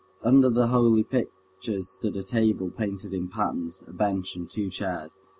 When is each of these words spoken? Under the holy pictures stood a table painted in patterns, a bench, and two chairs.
Under 0.23 0.49
the 0.49 0.69
holy 0.69 1.03
pictures 1.03 1.89
stood 1.89 2.15
a 2.15 2.23
table 2.23 2.71
painted 2.71 3.13
in 3.13 3.27
patterns, 3.29 3.83
a 3.87 3.93
bench, 3.93 4.35
and 4.35 4.49
two 4.49 4.67
chairs. 4.71 5.19